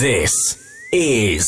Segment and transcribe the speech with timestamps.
[0.00, 0.32] This
[0.94, 1.46] is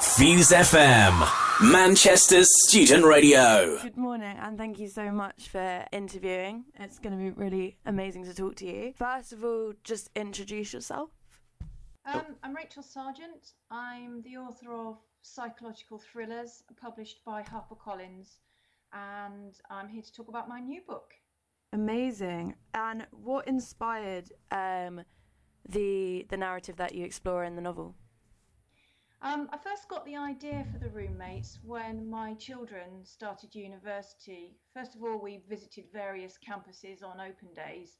[0.00, 3.78] Fuse FM, Manchester's student radio.
[3.80, 6.64] Good morning, and thank you so much for interviewing.
[6.80, 8.92] It's going to be really amazing to talk to you.
[8.96, 11.10] First of all, just introduce yourself.
[12.04, 13.52] Um, I'm Rachel Sargeant.
[13.70, 18.38] I'm the author of Psychological Thrillers, published by HarperCollins,
[18.92, 21.12] and I'm here to talk about my new book.
[21.72, 22.56] Amazing.
[22.74, 25.02] And what inspired um,
[25.68, 27.94] the the narrative that you explore in the novel?
[29.24, 34.56] Um, I first got the idea for the roommates when my children started university.
[34.74, 37.98] First of all, we visited various campuses on open days,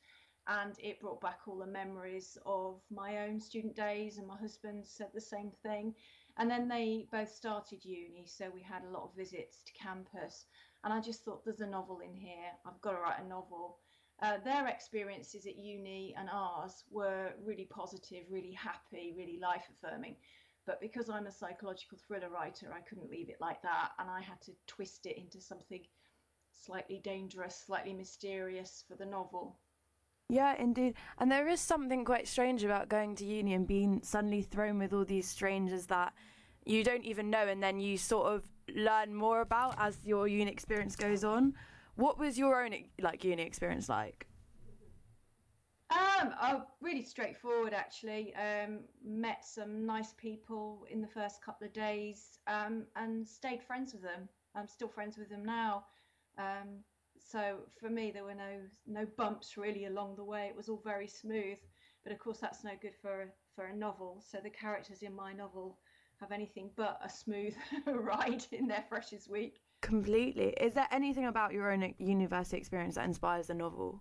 [0.48, 4.84] and it brought back all the memories of my own student days, and my husband
[4.84, 5.94] said the same thing.
[6.38, 10.46] And then they both started uni, so we had a lot of visits to campus.
[10.82, 13.78] And I just thought, there's a novel in here, I've got to write a novel.
[14.22, 20.14] Uh, their experiences at uni and ours were really positive, really happy, really life affirming.
[20.64, 23.90] But because I'm a psychological thriller writer, I couldn't leave it like that.
[23.98, 25.80] And I had to twist it into something
[26.52, 29.58] slightly dangerous, slightly mysterious for the novel.
[30.28, 30.94] Yeah, indeed.
[31.18, 34.92] And there is something quite strange about going to uni and being suddenly thrown with
[34.92, 36.12] all these strangers that
[36.64, 40.50] you don't even know, and then you sort of learn more about as your uni
[40.50, 41.54] experience goes on.
[41.96, 44.26] What was your own like uni experience like?
[45.90, 48.34] Um, oh, really straightforward actually.
[48.34, 53.92] Um, met some nice people in the first couple of days, um, and stayed friends
[53.92, 54.28] with them.
[54.54, 55.84] I'm still friends with them now.
[56.38, 56.82] Um,
[57.18, 60.46] so for me, there were no no bumps really along the way.
[60.48, 61.58] It was all very smooth.
[62.04, 64.22] But of course, that's no good for for a novel.
[64.26, 65.78] So the characters in my novel
[66.20, 67.54] have anything but a smooth
[67.86, 69.60] ride in their freshest week.
[69.82, 70.54] Completely.
[70.60, 74.00] Is there anything about your own university experience that inspires the novel?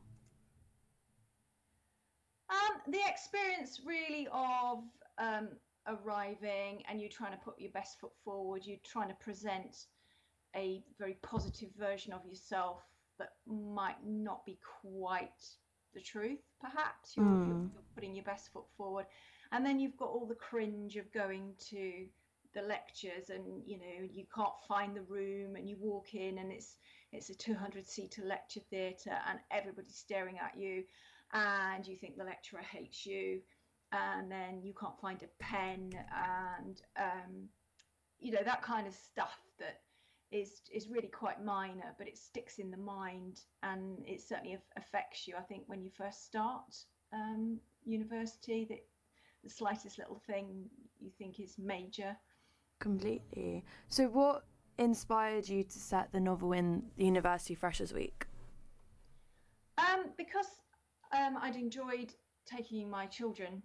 [2.49, 4.83] Um, the experience really of
[5.17, 5.49] um,
[5.87, 9.87] arriving and you trying to put your best foot forward, you're trying to present
[10.55, 12.83] a very positive version of yourself
[13.17, 15.29] that might not be quite
[15.93, 17.17] the truth, perhaps.
[17.17, 17.47] You're, mm.
[17.47, 19.05] you're, you're putting your best foot forward.
[19.51, 22.05] And then you've got all the cringe of going to
[22.53, 26.51] the lectures and you know you can't find the room and you walk in and
[26.51, 26.77] it's
[27.11, 30.83] it's a 200 seater lecture theatre and everybody's staring at you
[31.33, 33.41] and you think the lecturer hates you
[33.91, 35.91] and then you can't find a pen
[36.63, 37.49] and um,
[38.19, 39.81] you know that kind of stuff that
[40.31, 45.27] is is really quite minor but it sticks in the mind and it certainly affects
[45.27, 45.35] you.
[45.37, 46.75] I think when you first start
[47.13, 48.85] um, university that
[49.43, 50.69] the slightest little thing
[50.99, 52.15] you think is major
[52.81, 53.63] Completely.
[53.89, 54.43] So, what
[54.79, 58.25] inspired you to set the novel in the University Freshers Week?
[59.77, 60.47] Um, because
[61.15, 62.11] um, I'd enjoyed
[62.47, 63.61] taking my children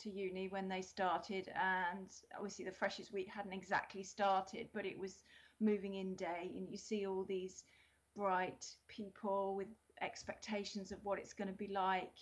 [0.00, 4.98] to uni when they started, and obviously the Freshers Week hadn't exactly started, but it
[4.98, 5.22] was
[5.60, 7.62] moving in day, and you see all these
[8.16, 9.68] bright people with
[10.02, 12.14] expectations of what it's going to be like.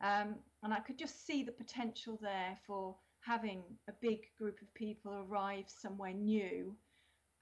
[0.00, 2.94] Um, and I could just see the potential there for
[3.24, 6.74] having a big group of people arrive somewhere new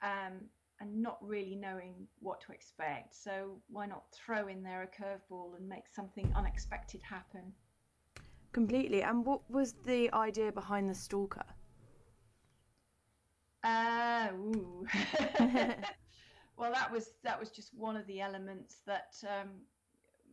[0.02, 0.40] um,
[0.80, 3.14] and not really knowing what to expect.
[3.14, 7.52] So why not throw in there a curveball and make something unexpected happen?
[8.52, 9.02] Completely.
[9.02, 11.44] And what was the idea behind the stalker?
[13.62, 14.28] Uh,
[16.56, 19.50] well, that was that was just one of the elements that um,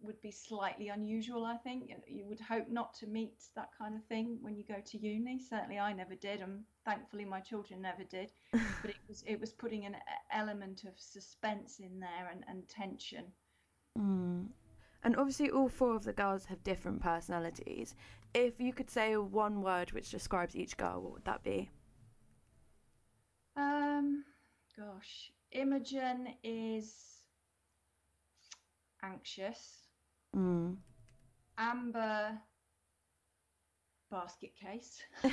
[0.02, 1.92] would be slightly unusual, I think.
[2.08, 5.40] You would hope not to meet that kind of thing when you go to uni.
[5.40, 8.32] Certainly, I never did, and thankfully, my children never did.
[8.52, 9.96] but it was it was putting an
[10.32, 13.26] element of suspense in there and, and tension.
[13.98, 14.48] Mm.
[15.04, 17.96] And obviously, all four of the girls have different personalities.
[18.34, 21.70] If you could say one word which describes each girl, what would that be?
[23.56, 24.24] Um,
[24.78, 27.18] gosh, Imogen is
[29.02, 29.87] anxious.
[30.38, 30.76] Mm.
[31.58, 32.38] Amber
[34.12, 35.02] basket case.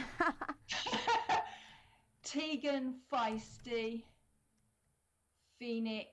[2.24, 4.04] Tegan feisty.
[5.58, 6.08] Phoenix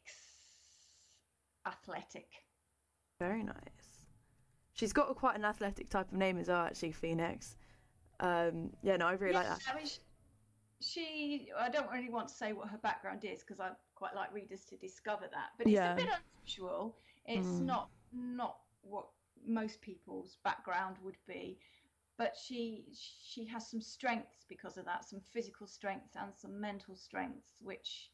[1.66, 2.28] athletic.
[3.20, 3.56] Very nice.
[4.74, 7.56] She's got a, quite an athletic type of name as well, actually, Phoenix.
[8.20, 9.62] Um, yeah, no, I really like that.
[9.72, 9.88] I mean,
[10.80, 14.34] she, I don't really want to say what her background is because I quite like
[14.34, 15.94] readers to discover that, but it's yeah.
[15.94, 16.10] a bit
[16.40, 16.98] unusual.
[17.26, 17.66] It's mm.
[17.66, 19.08] not not what
[19.46, 21.58] most people's background would be,
[22.18, 26.96] but she she has some strengths because of that, some physical strengths and some mental
[26.96, 28.12] strengths, which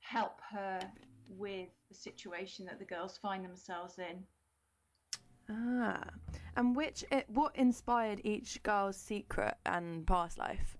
[0.00, 0.80] help her
[1.28, 4.24] with the situation that the girls find themselves in.
[5.48, 6.04] Ah,
[6.56, 10.78] and which it what inspired each girl's secret and past life?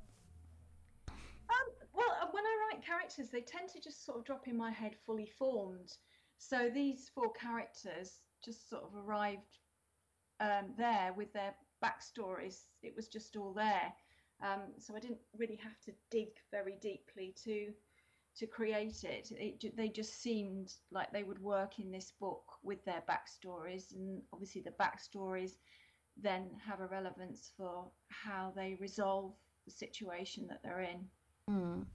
[1.08, 4.70] Um, well, when I write characters, they tend to just sort of drop in my
[4.70, 5.96] head fully formed.
[6.38, 9.58] So these four characters just sort of arrived
[10.40, 11.54] um, there with their
[11.84, 12.64] backstories.
[12.82, 13.92] It was just all there.
[14.42, 17.72] Um, so I didn't really have to dig very deeply to
[18.36, 19.28] to create it.
[19.32, 19.76] it.
[19.76, 24.62] They just seemed like they would work in this book with their backstories, and obviously
[24.62, 25.56] the backstories
[26.16, 29.32] then have a relevance for how they resolve
[29.66, 31.06] the situation that they're in.
[31.50, 31.86] Mm.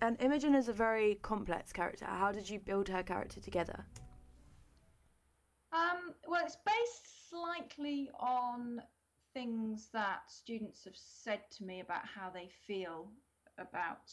[0.00, 2.06] And Imogen is a very complex character.
[2.06, 3.84] How did you build her character together?
[6.32, 8.80] Well, it's based slightly on
[9.34, 13.10] things that students have said to me about how they feel
[13.58, 14.10] about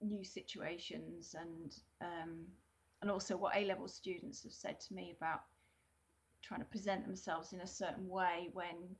[0.00, 2.46] new situations and um,
[3.02, 5.42] and also what A level students have said to me about
[6.40, 8.96] trying to present themselves in a certain way when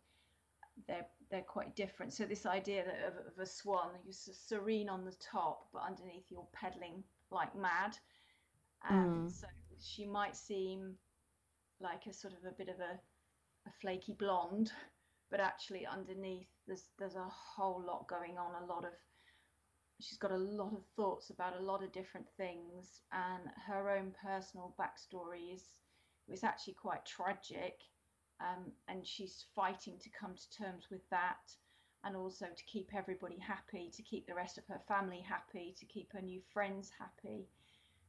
[0.86, 2.12] they're they're quite different.
[2.12, 6.46] So this idea of, of a swan, you're serene on the top, but underneath you're
[6.52, 7.96] pedaling like mad,
[8.86, 9.32] and mm.
[9.32, 9.46] so
[9.80, 10.94] she might seem
[11.82, 12.98] like a sort of a bit of a,
[13.68, 14.70] a flaky blonde,
[15.30, 18.92] but actually underneath there's there's a whole lot going on, a lot of
[20.00, 24.12] she's got a lot of thoughts about a lot of different things, and her own
[24.22, 25.64] personal backstory is
[26.28, 27.80] was actually quite tragic,
[28.40, 31.52] um, and she's fighting to come to terms with that,
[32.04, 35.86] and also to keep everybody happy, to keep the rest of her family happy, to
[35.86, 37.48] keep her new friends happy.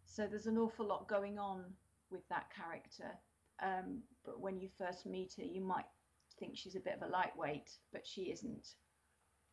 [0.06, 1.64] So there's an awful lot going on
[2.12, 3.18] with that character.
[3.64, 5.86] Um, but when you first meet her, you might
[6.40, 8.76] think she's a bit of a lightweight, but she isn't.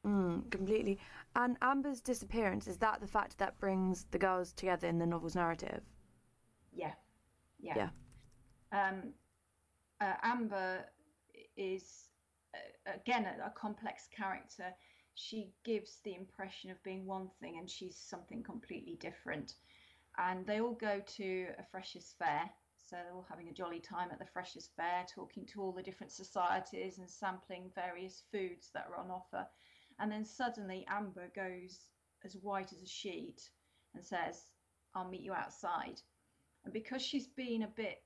[0.07, 0.99] Mm, completely.
[1.37, 5.35] And Amber's disappearance is that the fact that brings the girls together in the novel's
[5.35, 5.83] narrative?
[6.73, 6.93] Yeah,
[7.59, 7.89] yeah.
[8.73, 8.89] Yeah.
[8.89, 9.13] Um,
[10.01, 10.87] uh, Amber
[11.57, 12.09] is
[12.55, 14.73] uh, again a, a, complex character.
[15.15, 19.55] She gives the impression of being one thing, and she's something completely different.
[20.17, 22.51] And they all go to a freshers fair,
[22.91, 25.83] so they're all having a jolly time at the freshers fair, talking to all the
[25.83, 29.47] different societies and sampling various foods that are on offer.
[30.01, 31.87] And then suddenly Amber goes
[32.25, 33.49] as white as a sheet
[33.95, 34.43] and says,
[34.93, 36.01] I'll meet you outside.
[36.65, 38.03] And because she's been a bit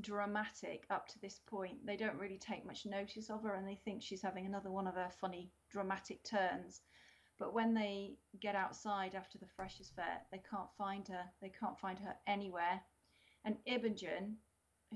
[0.00, 3.78] dramatic up to this point, they don't really take much notice of her and they
[3.84, 6.80] think she's having another one of her funny dramatic turns.
[7.38, 11.22] But when they get outside after the Freshers' Fair, they can't find her.
[11.40, 12.80] They can't find her anywhere.
[13.44, 14.36] And Imogen,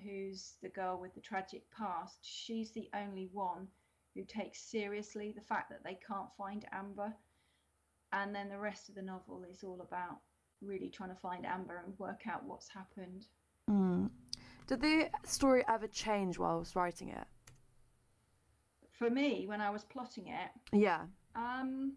[0.05, 3.69] who's the girl with the tragic past, she's the only one
[4.15, 7.13] who takes seriously the fact that they can't find Amber.
[8.13, 10.19] And then the rest of the novel is all about
[10.61, 13.27] really trying to find Amber and work out what's happened.
[13.71, 14.11] Mm.
[14.67, 17.27] Did the story ever change while I was writing it?
[18.91, 21.03] For me, when I was plotting it, yeah.
[21.35, 21.95] Um,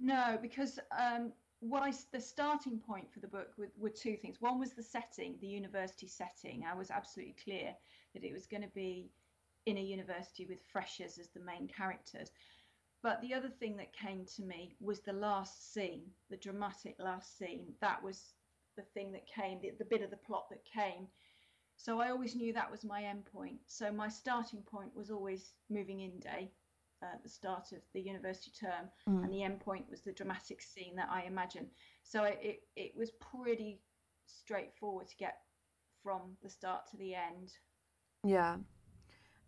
[0.00, 4.40] no, because um, what I the starting point for the book were, were two things.
[4.40, 6.64] One was the setting, the university setting.
[6.64, 7.74] I was absolutely clear
[8.14, 9.10] that it was going to be
[9.64, 12.30] in a university with freshers as the main characters.
[13.02, 17.38] But the other thing that came to me was the last scene, the dramatic last
[17.38, 17.74] scene.
[17.80, 18.34] That was
[18.76, 21.08] the thing that came, the, the bit of the plot that came.
[21.76, 23.58] So I always knew that was my end point.
[23.66, 26.50] So my starting point was always moving in day
[27.02, 29.22] at the start of the university term, mm.
[29.24, 31.66] and the end point was the dramatic scene that I imagine.
[32.02, 33.80] So it, it, it was pretty
[34.26, 35.38] straightforward to get
[36.02, 37.52] from the start to the end.
[38.24, 38.56] Yeah.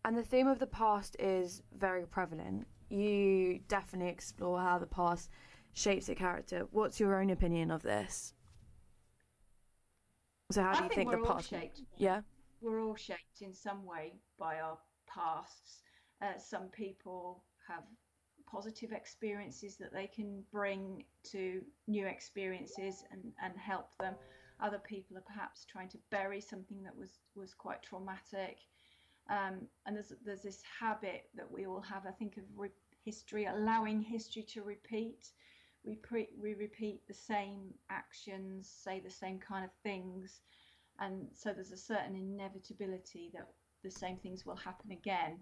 [0.05, 2.67] And the theme of the past is very prevalent.
[2.89, 5.29] You definitely explore how the past
[5.73, 6.67] shapes a character.
[6.71, 8.33] What's your own opinion of this?
[10.51, 11.49] So how do I you think, think the past?
[11.49, 11.81] Shaped.
[11.97, 12.21] Yeah,
[12.61, 15.81] we're all shaped in some way by our pasts.
[16.21, 17.83] Uh, some people have
[18.49, 24.15] positive experiences that they can bring to new experiences and, and help them.
[24.59, 28.57] Other people are perhaps trying to bury something that was was quite traumatic.
[29.29, 32.69] Um, and there's there's this habit that we all have, I think, of re-
[33.05, 35.31] history, allowing history to repeat.
[35.85, 40.41] We pre- we repeat the same actions, say the same kind of things,
[40.99, 43.47] and so there's a certain inevitability that
[43.83, 45.39] the same things will happen again.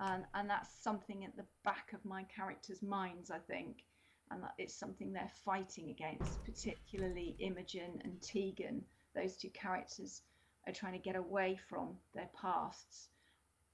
[0.00, 3.84] And, and that's something at the back of my characters' minds, I think,
[4.30, 8.82] and that it's something they're fighting against, particularly Imogen and Tegan,
[9.14, 10.22] those two characters
[10.66, 13.08] are trying to get away from their pasts,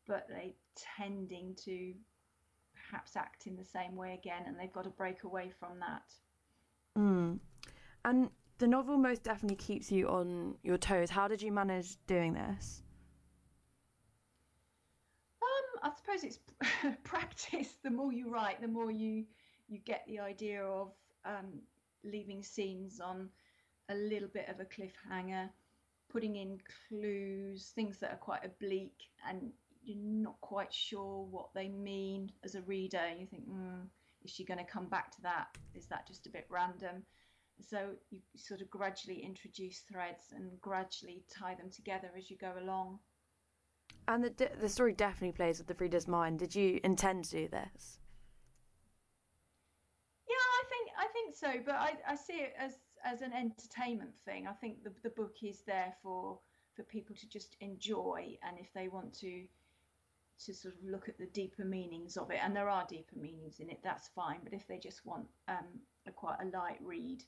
[0.07, 0.55] but they
[0.99, 1.93] tending to
[2.89, 6.03] perhaps act in the same way again, and they've got to break away from that.
[6.99, 7.39] Mm.
[8.05, 11.11] And the novel most definitely keeps you on your toes.
[11.11, 12.83] How did you manage doing this?
[15.83, 16.39] I suppose it's
[17.05, 17.77] practice.
[17.83, 19.25] The more you write, the more you
[19.69, 20.93] you get the idea of
[21.25, 21.61] um,
[22.05, 23.29] leaving scenes on
[23.89, 25.49] a little bit of a cliffhanger,
[26.09, 29.51] putting in clues, things that are quite oblique, and
[29.85, 33.03] you're not quite sure what they mean as a reader.
[33.19, 33.87] You think, mm,
[34.25, 35.49] is she going to come back to that?
[35.75, 37.03] Is that just a bit random?
[37.61, 42.53] So you sort of gradually introduce threads and gradually tie them together as you go
[42.61, 42.99] along.
[44.09, 46.39] And the the story definitely plays with the reader's mind.
[46.39, 47.99] Did you intend to do this?
[50.29, 54.13] Yeah, I think I think so, but I, I see it as as an entertainment
[54.25, 54.47] thing.
[54.47, 56.39] I think the the book is there for
[56.75, 59.47] for people to just enjoy, and if they want to
[60.45, 63.59] to sort of look at the deeper meanings of it, and there are deeper meanings
[63.59, 64.39] in it, that's fine.
[64.45, 67.25] But if they just want um, a quite a light read,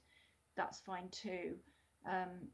[0.57, 1.55] that's fine too.
[2.07, 2.49] Um,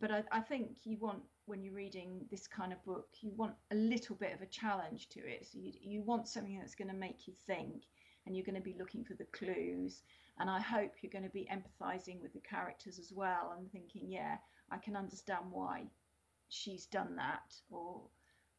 [0.00, 3.54] but I, I think you want when you're reading this kind of book, you want
[3.70, 5.46] a little bit of a challenge to it.
[5.50, 7.84] So you, you want something that's going to make you think,
[8.26, 10.02] and you're going to be looking for the clues.
[10.38, 14.02] And I hope you're going to be empathizing with the characters as well and thinking,
[14.06, 14.36] yeah,
[14.70, 15.84] I can understand why
[16.48, 17.54] she's done that.
[17.70, 18.02] Or,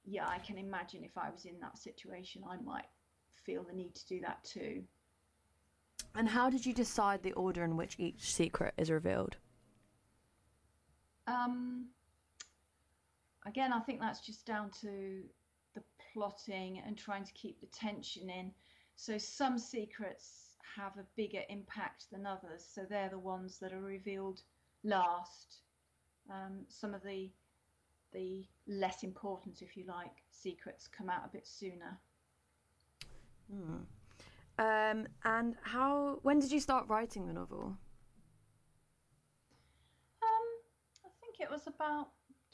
[0.03, 2.89] yeah, I can imagine if I was in that situation, I might
[3.45, 4.83] feel the need to do that too.
[6.15, 9.37] And how did you decide the order in which each secret is revealed?
[11.29, 11.85] Um,
[13.45, 15.21] again, I think that's just down to
[15.75, 18.51] the plotting and trying to keep the tension in.
[18.95, 23.81] So some secrets have a bigger impact than others, so they're the ones that are
[23.81, 24.41] revealed
[24.83, 25.61] last.
[26.29, 27.29] Um, some of the
[28.11, 31.99] the less important, if you like, secrets come out a bit sooner.
[33.51, 33.83] Hmm.
[34.57, 36.19] Um, and how?
[36.23, 37.77] When did you start writing the novel?
[41.39, 42.09] Think it was about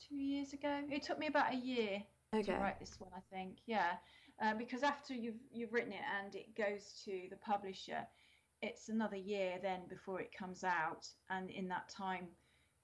[0.08, 0.82] two years ago.
[0.92, 2.44] It took me about a year Okay.
[2.44, 3.12] to write this one.
[3.16, 3.94] I think, yeah,
[4.42, 8.06] uh, because after you've you've written it and it goes to the publisher,
[8.62, 12.28] it's another year then before it comes out, and in that time,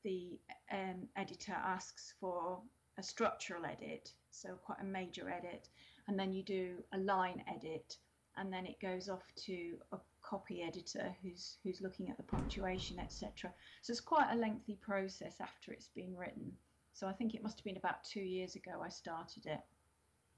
[0.03, 0.39] the
[0.71, 2.61] um, editor asks for
[2.97, 5.69] a structural edit, so quite a major edit,
[6.07, 7.97] and then you do a line edit,
[8.37, 9.97] and then it goes off to a
[10.31, 13.51] copy editor who's who's looking at the punctuation, etc.
[13.81, 16.53] So it's quite a lengthy process after it's been written.
[16.93, 19.59] So I think it must have been about two years ago I started it.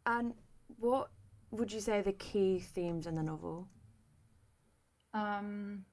[0.07, 0.33] And
[0.79, 1.11] what
[1.51, 3.67] would you say are the key themes in the novel?
[5.13, 5.85] Um,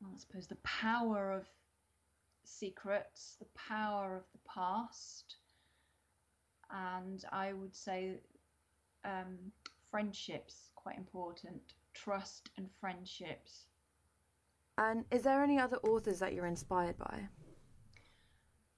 [0.00, 1.46] well, I suppose the power of
[2.42, 5.36] secrets, the power of the past,
[6.72, 8.18] and I would say
[9.04, 9.36] um,
[9.92, 11.62] friendships quite important.
[12.02, 13.66] Trust and friendships.
[14.78, 17.28] And is there any other authors that you're inspired by?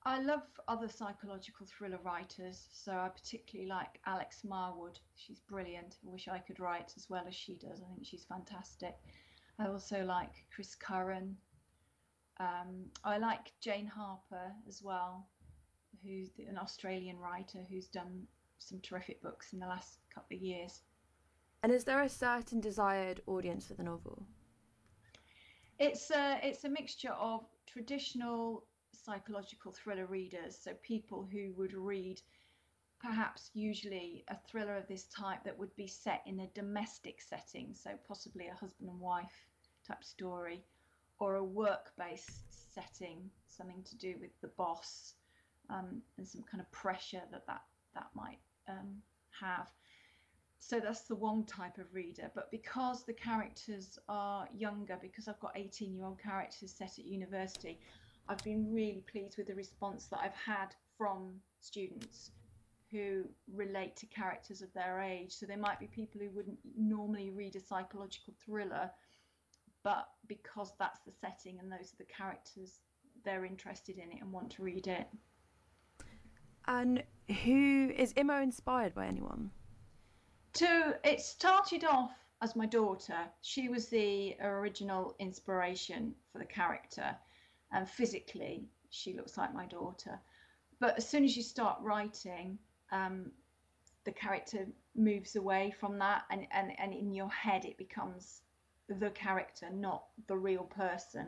[0.05, 4.99] I love other psychological thriller writers, so I particularly like Alex Marwood.
[5.17, 5.97] She's brilliant.
[6.07, 7.83] I wish I could write as well as she does.
[7.83, 8.97] I think she's fantastic.
[9.59, 11.37] I also like Chris Curran.
[12.39, 15.27] Um, I like Jane Harper as well,
[16.05, 18.27] who's an Australian writer who's done
[18.59, 20.83] some terrific books in the last couple of years.
[21.63, 24.25] And is there a certain desired audience for the novel?
[25.79, 32.21] It's a it's a mixture of traditional psychological thriller readers, so people who would read
[33.01, 37.75] perhaps usually a thriller of this type that would be set in a domestic setting,
[37.75, 39.47] so possibly a husband and wife
[39.87, 40.65] type story,
[41.21, 45.15] or a work based setting, something to do with the boss
[45.71, 47.63] um, and some kind of pressure that that,
[47.95, 48.39] that might
[48.69, 48.97] um,
[49.41, 49.69] have.
[50.61, 52.31] So that's the one type of reader.
[52.35, 57.05] But because the characters are younger, because I've got 18 year old characters set at
[57.05, 57.79] university,
[58.29, 62.33] I've been really pleased with the response that I've had from students
[62.91, 63.25] who
[63.55, 65.33] relate to characters of their age.
[65.33, 68.91] So there might be people who wouldn't normally read a psychological thriller,
[69.85, 72.81] but because that's the setting and those are the characters,
[73.25, 75.07] they're interested in it and want to read it.
[76.67, 77.03] And
[77.45, 79.51] who is Imo inspired by anyone?
[80.55, 83.29] To it started off as my daughter.
[83.43, 87.17] She was the original inspiration for the character
[87.73, 90.19] and physically she looks like my daughter.
[90.81, 92.59] But as soon as you start writing,
[92.93, 93.31] um,
[94.05, 98.43] the character moves away from that, and, and, and in your head it becomes
[98.89, 101.27] the character, not the real person.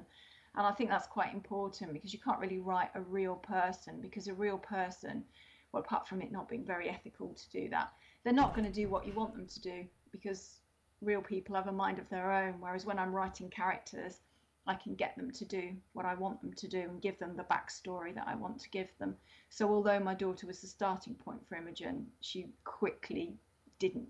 [0.57, 4.29] And I think that's quite important because you can't really write a real person because
[4.29, 5.25] a real person,
[5.73, 7.93] well, apart from it not being very ethical to do that,
[8.25, 10.61] they're not going to do what you want them to do because
[11.01, 12.55] real people have a mind of their own.
[12.61, 14.21] Whereas when I'm writing characters,
[14.67, 17.37] I can get them to do what I want them to do and give them
[17.37, 19.17] the backstory that I want to give them.
[19.49, 23.35] So, although my daughter was the starting point for Imogen, she quickly
[23.79, 24.09] didn't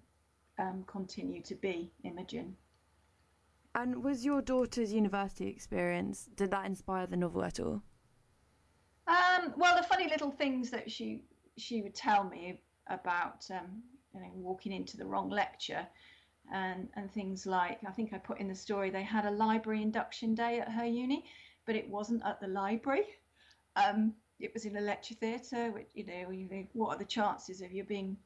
[0.59, 2.57] um, continue to be Imogen.
[3.75, 7.83] And was your daughter's university experience, did that inspire the novel at all?
[9.07, 11.23] Um, well, the funny little things that she
[11.57, 13.83] she would tell me about, um,
[14.14, 15.87] you know, walking into the wrong lecture,
[16.52, 19.83] and and things like I think I put in the story they had a library
[19.83, 21.25] induction day at her uni,
[21.67, 23.05] but it wasn't at the library.
[23.76, 25.71] Um, it was in a lecture theatre.
[25.71, 28.17] Which you know, you think, what are the chances of you being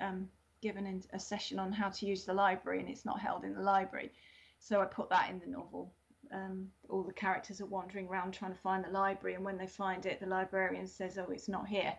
[0.00, 0.28] um,
[0.62, 3.62] given a session on how to use the library and it's not held in the
[3.62, 4.10] library?
[4.58, 5.92] So I put that in the novel.
[6.32, 9.66] Um, all the characters are wandering around trying to find the library, and when they
[9.66, 11.94] find it, the librarian says, "Oh, it's not here."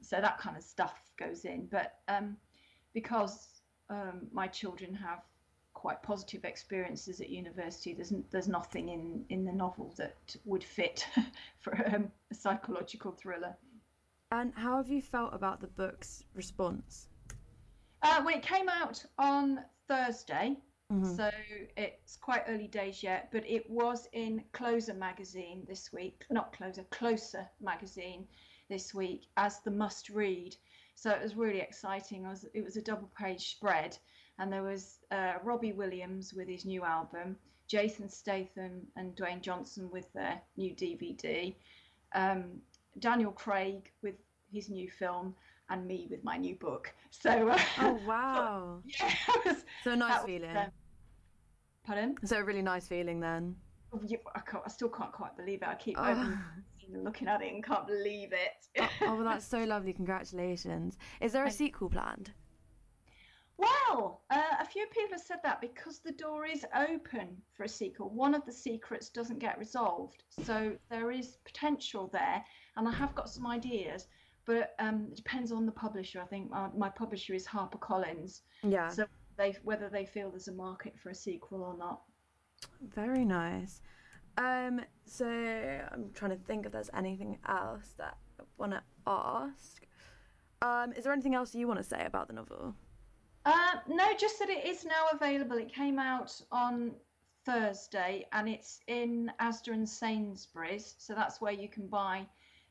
[0.00, 1.66] So that kind of stuff goes in.
[1.66, 2.36] But um,
[2.94, 3.48] because
[3.90, 5.22] um, my children have
[5.74, 11.06] quite positive experiences at university, there's there's nothing in in the novel that would fit
[11.60, 13.56] for um, a psychological thriller.
[14.30, 17.08] And how have you felt about the book's response?
[18.02, 20.56] Uh, well, it came out on Thursday,
[20.92, 21.16] Mm-hmm.
[21.16, 21.30] So
[21.76, 26.84] it's quite early days yet, but it was in Closer magazine this week, not Closer,
[26.90, 28.26] Closer magazine
[28.68, 30.54] this week as the must read.
[30.94, 32.24] So it was really exciting.
[32.24, 33.96] It was, it was a double page spread,
[34.38, 39.90] and there was uh, Robbie Williams with his new album, Jason Statham and Dwayne Johnson
[39.90, 41.54] with their new DVD,
[42.14, 42.44] um,
[42.98, 44.14] Daniel Craig with
[44.52, 45.34] his new film,
[45.70, 46.92] and me with my new book.
[47.14, 50.54] So, uh, oh wow, yeah, was, so nice feeling.
[50.54, 50.70] Was, uh,
[51.84, 52.14] Pardon?
[52.22, 53.54] Is it a really nice feeling then?
[53.92, 54.00] Oh,
[54.34, 55.68] I, I, still can't quite believe it.
[55.68, 56.38] I keep oh.
[56.92, 58.80] Looking at it and can't believe it.
[58.80, 59.92] oh, oh, well, that's so lovely.
[59.92, 60.96] Congratulations.
[61.20, 62.32] Is there a sequel planned?
[63.58, 67.68] Well, uh, a few people have said that because the door is open for a
[67.68, 68.10] sequel.
[68.10, 70.24] One of the secrets doesn't get resolved.
[70.44, 72.42] So there is potential there.
[72.76, 74.08] And I have got some ideas,
[74.46, 76.20] but um, it depends on the publisher.
[76.20, 78.40] I think my, my publisher is HarperCollins.
[78.62, 78.88] Yeah.
[78.88, 82.02] So they whether they feel there's a market for a sequel or not.
[82.94, 83.80] Very nice.
[84.38, 89.86] Um, so I'm trying to think if there's anything else that I want to ask.
[90.62, 92.74] Um, is there anything else you want to say about the novel?
[93.44, 95.58] Uh, no, just that it is now available.
[95.58, 96.92] It came out on
[97.44, 102.24] Thursday and it's in Asda and Sainsbury's, so that's where you can buy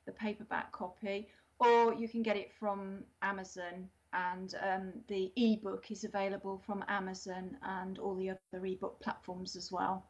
[0.06, 1.28] the paperback copy,
[1.60, 7.58] or you can get it from Amazon and um, the ebook is available from Amazon
[7.64, 10.06] and all the other ebook platforms as well.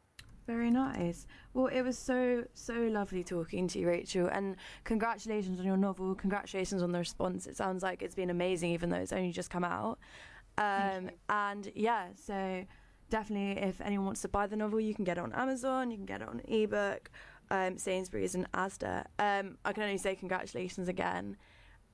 [0.51, 1.27] Very nice.
[1.53, 6.13] Well, it was so so lovely talking to you, Rachel, and congratulations on your novel.
[6.13, 7.47] Congratulations on the response.
[7.47, 9.97] It sounds like it's been amazing, even though it's only just come out.
[10.57, 12.65] Um, and yeah, so
[13.09, 15.89] definitely, if anyone wants to buy the novel, you can get it on Amazon.
[15.89, 17.09] You can get it on ebook,
[17.49, 19.05] um, Sainsbury's, and Asda.
[19.19, 21.37] Um, I can only say congratulations again.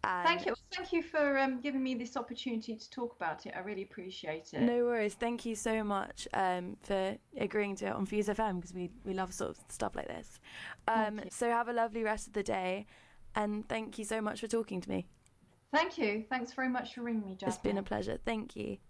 [0.08, 0.56] And thank you.
[0.74, 3.54] Thank you for um, giving me this opportunity to talk about it.
[3.56, 4.62] I really appreciate it.
[4.62, 5.16] No worries.
[5.16, 9.14] Thank you so much um, for agreeing to it on Fuse FM because we, we
[9.14, 10.40] love sort of stuff like this.
[10.88, 12.86] Um, so have a lovely rest of the day
[13.36, 15.08] and thank you so much for talking to me.
[15.74, 16.24] Thank you.
[16.30, 17.50] Thanks very much for ringing me, Jasmine.
[17.50, 18.18] It's been a pleasure.
[18.26, 18.78] Thank you.